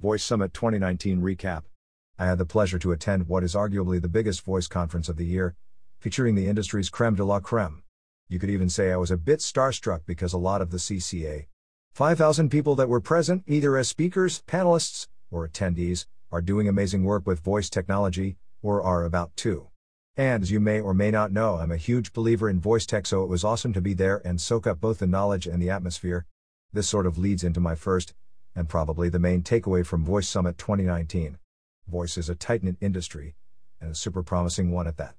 [0.00, 1.64] Voice Summit 2019 Recap.
[2.20, 5.26] I had the pleasure to attend what is arguably the biggest voice conference of the
[5.26, 5.56] year,
[5.98, 7.82] featuring the industry's creme de la creme.
[8.28, 11.46] You could even say I was a bit starstruck because a lot of the CCA
[11.94, 17.26] 5,000 people that were present, either as speakers, panelists, or attendees, are doing amazing work
[17.26, 19.66] with voice technology, or are about to.
[20.16, 23.04] And as you may or may not know, I'm a huge believer in voice tech,
[23.04, 25.70] so it was awesome to be there and soak up both the knowledge and the
[25.70, 26.24] atmosphere.
[26.72, 28.14] This sort of leads into my first,
[28.58, 31.38] and probably the main takeaway from Voice Summit 2019.
[31.86, 33.36] Voice is a tight knit industry,
[33.80, 35.14] and a super promising one at that.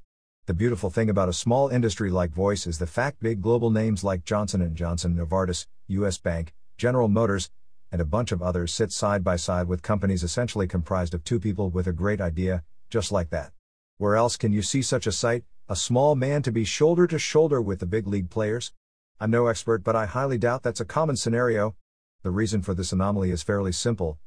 [0.45, 4.03] The beautiful thing about a small industry like voice is the fact big global names
[4.03, 7.49] like Johnson & Johnson, Novartis, US Bank, General Motors,
[7.93, 11.39] and a bunch of others sit side by side with companies essentially comprised of two
[11.39, 13.53] people with a great idea, just like that.
[13.99, 17.17] Where else can you see such a sight, a small man to be shoulder to
[17.17, 18.73] shoulder with the big league players?
[19.17, 21.75] I'm no expert, but I highly doubt that's a common scenario,
[22.21, 24.17] the reason for this anomaly is fairly simple.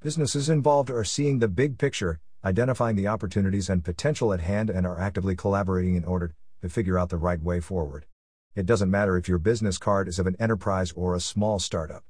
[0.00, 4.86] Businesses involved are seeing the big picture, identifying the opportunities and potential at hand, and
[4.86, 8.06] are actively collaborating in order to figure out the right way forward.
[8.54, 12.04] It doesn't matter if your business card is of an enterprise or a small startup.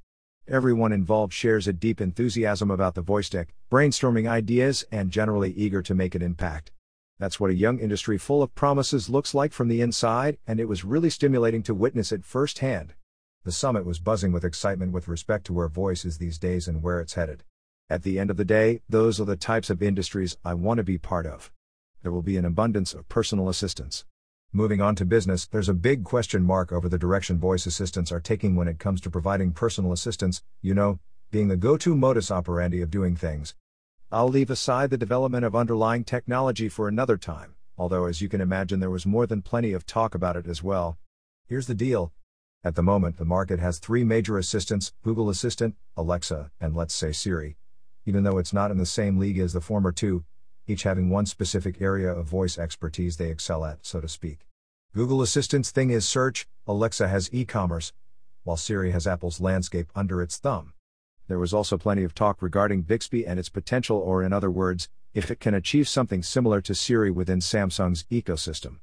[0.46, 5.80] Everyone involved shares a deep enthusiasm about the voice tech, brainstorming ideas, and generally eager
[5.80, 6.72] to make an impact.
[7.18, 10.68] That's what a young industry full of promises looks like from the inside, and it
[10.68, 12.94] was really stimulating to witness it firsthand.
[13.42, 16.82] The summit was buzzing with excitement with respect to where voice is these days and
[16.82, 17.42] where it's headed.
[17.88, 20.84] At the end of the day, those are the types of industries I want to
[20.84, 21.50] be part of.
[22.02, 24.04] There will be an abundance of personal assistance.
[24.52, 28.20] Moving on to business, there's a big question mark over the direction voice assistants are
[28.20, 30.98] taking when it comes to providing personal assistance, you know,
[31.30, 33.54] being the go to modus operandi of doing things.
[34.12, 38.42] I'll leave aside the development of underlying technology for another time, although, as you can
[38.42, 40.98] imagine, there was more than plenty of talk about it as well.
[41.46, 42.12] Here's the deal
[42.62, 47.10] at the moment, the market has three major assistants Google Assistant, Alexa, and let's say
[47.10, 47.56] Siri.
[48.04, 50.24] Even though it's not in the same league as the former two,
[50.66, 54.46] each having one specific area of voice expertise they excel at, so to speak.
[54.94, 57.94] Google Assistant's thing is search, Alexa has e commerce,
[58.44, 60.74] while Siri has Apple's landscape under its thumb.
[61.28, 64.90] There was also plenty of talk regarding Bixby and its potential, or in other words,
[65.14, 68.80] if it can achieve something similar to Siri within Samsung's ecosystem.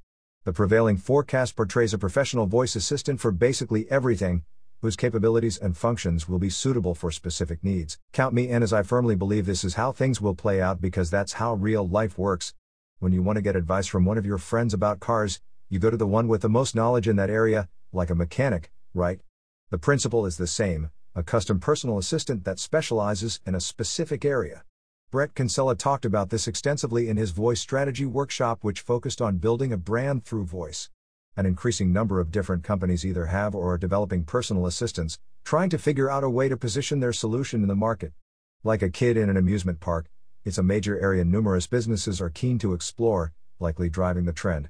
[0.47, 4.45] The prevailing forecast portrays a professional voice assistant for basically everything,
[4.81, 7.99] whose capabilities and functions will be suitable for specific needs.
[8.13, 11.09] Count me in as I firmly believe this is how things will play out because
[11.09, 12.53] that's how real life works.
[12.99, 15.89] When you want to get advice from one of your friends about cars, you go
[15.89, 19.19] to the one with the most knowledge in that area, like a mechanic, right?
[19.69, 24.63] The principle is the same a custom personal assistant that specializes in a specific area.
[25.09, 29.71] Bret Kinsella talked about this extensively in his voice strategy workshop, which focused on building
[29.71, 30.89] a brand through voice.
[31.37, 35.77] An increasing number of different companies either have or are developing personal assistants, trying to
[35.77, 38.11] figure out a way to position their solution in the market.
[38.65, 40.09] Like a kid in an amusement park,
[40.43, 43.31] it's a major area numerous businesses are keen to explore,
[43.61, 44.69] likely driving the trend.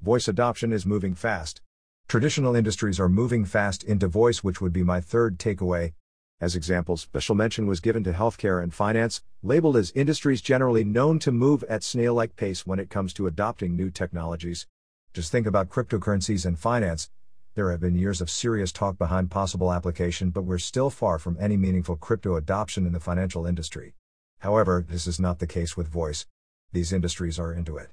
[0.00, 1.60] Voice adoption is moving fast.
[2.08, 5.92] Traditional industries are moving fast into voice, which would be my third takeaway.
[6.40, 11.20] As examples, special mention was given to healthcare and finance, labeled as industries generally known
[11.20, 14.66] to move at snail like pace when it comes to adopting new technologies.
[15.12, 17.08] Just think about cryptocurrencies and finance.
[17.54, 21.36] There have been years of serious talk behind possible application, but we're still far from
[21.40, 23.94] any meaningful crypto adoption in the financial industry.
[24.40, 26.26] However, this is not the case with voice.
[26.72, 27.90] These industries are into it.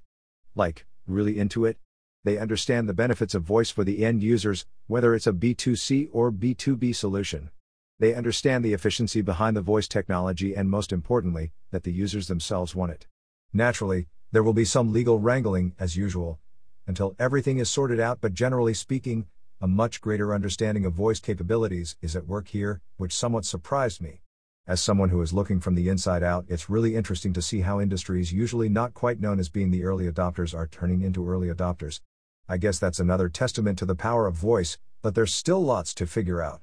[0.56, 1.78] Like, really into it?
[2.24, 6.32] They understand the benefits of voice for the end users, whether it's a B2C or
[6.32, 7.52] B2B solution.
[8.02, 12.74] They understand the efficiency behind the voice technology and, most importantly, that the users themselves
[12.74, 13.06] want it.
[13.54, 16.40] Naturally, there will be some legal wrangling, as usual,
[16.88, 19.28] until everything is sorted out, but generally speaking,
[19.62, 24.22] a much greater understanding of voice capabilities is at work here, which somewhat surprised me.
[24.66, 27.80] As someone who is looking from the inside out, it's really interesting to see how
[27.80, 32.02] industries usually not quite known as being the early adopters are turning into early adopters.
[32.50, 36.08] I guess that's another testament to the power of voice, but there's still lots to
[36.08, 36.62] figure out.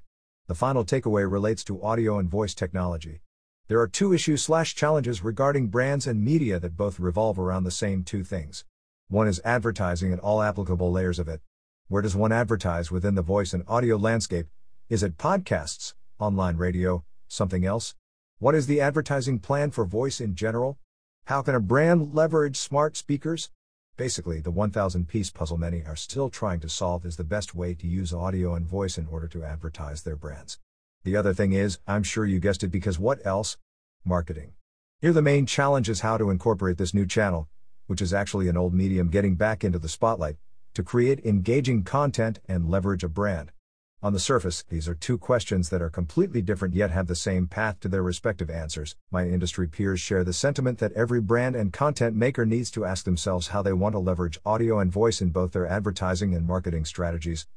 [0.49, 3.21] The final takeaway relates to audio and voice technology.
[3.67, 7.71] There are two issues slash challenges regarding brands and media that both revolve around the
[7.71, 8.65] same two things.
[9.09, 11.43] One is advertising and all applicable layers of it.
[11.89, 14.47] Where does one advertise within the voice and audio landscape?
[14.89, 17.95] Is it podcasts, online radio, something else?
[18.39, 20.79] What is the advertising plan for voice in general?
[21.27, 23.51] How can a brand leverage smart speakers?
[23.99, 27.75] Basically, the 1000 piece puzzle many are still trying to solve is the best way
[27.75, 30.61] to use audio and voice in order to advertise their brands.
[31.03, 33.57] The other thing is, I'm sure you guessed it because what else?
[34.05, 34.53] Marketing.
[35.01, 37.49] Here, the main challenge is how to incorporate this new channel,
[37.89, 40.37] which is actually an old medium getting back into the spotlight,
[40.75, 43.51] to create engaging content and leverage a brand.
[44.01, 47.49] On the surface, these are two questions that are completely different yet have the same
[47.49, 48.95] path to their respective answers.
[49.11, 53.05] My industry peers share the sentiment that every brand and content maker needs to ask
[53.05, 56.85] themselves how they want to leverage audio and voice in both their advertising and marketing
[56.85, 57.49] strategies.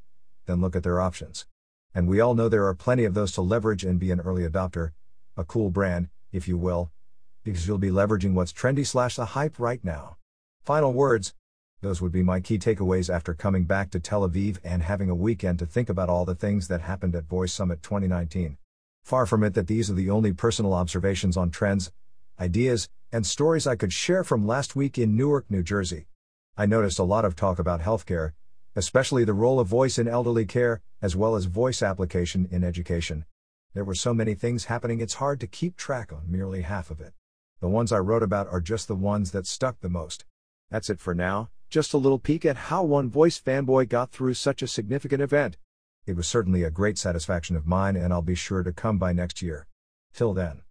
[0.48, 1.46] Then look at their options.
[1.94, 4.42] And we all know there are plenty of those to leverage and be an early
[4.42, 4.94] adopter,
[5.38, 6.90] a cool brand, if you will,
[7.44, 10.18] because you'll be leveraging what's trendy slash the hype right now.
[10.64, 11.36] Final words
[11.82, 15.16] those would be my key takeaways after coming back to Tel Aviv and having a
[15.16, 18.58] weekend to think about all the things that happened at Voice Summit 2019.
[19.04, 21.92] Far from it that these are the only personal observations on trends,
[22.40, 26.06] ideas, and stories I could share from last week in Newark, New Jersey.
[26.56, 28.34] I noticed a lot of talk about healthcare,
[28.76, 33.26] especially the role of voice in elderly care, as well as voice application in education.
[33.74, 37.02] There were so many things happening it's hard to keep track on merely half of
[37.02, 37.14] it.
[37.60, 40.26] The ones I wrote about are just the ones that stuck the most.
[40.70, 41.50] That's it for now.
[41.72, 45.56] Just a little peek at how one voice fanboy got through such a significant event.
[46.06, 49.14] It was certainly a great satisfaction of mine, and I'll be sure to come by
[49.14, 49.68] next year.
[50.14, 50.64] Till then.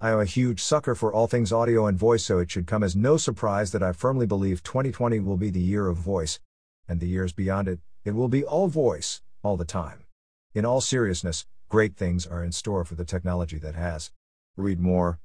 [0.00, 2.82] I am a huge sucker for all things audio and voice, so it should come
[2.82, 6.40] as no surprise that I firmly believe 2020 will be the year of voice.
[6.88, 10.06] And the years beyond it, it will be all voice, all the time.
[10.54, 14.10] In all seriousness, great things are in store for the technology that has.
[14.56, 15.20] Read more.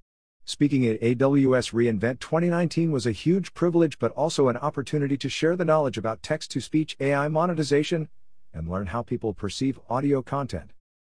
[0.45, 5.56] Speaking at AWS reInvent 2019 was a huge privilege but also an opportunity to share
[5.56, 8.10] the knowledge about text to speech AI monetization
[8.54, 10.72] and learn how people perceive audio content.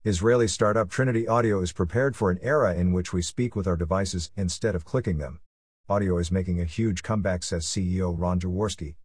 [0.04, 3.76] Israeli startup Trinity Audio is prepared for an era in which we speak with our
[3.76, 5.40] devices instead of clicking them.
[5.90, 8.94] Audio is making a huge comeback, says CEO Ron Jaworski,